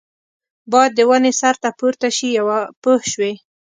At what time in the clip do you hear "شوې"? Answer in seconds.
3.11-3.33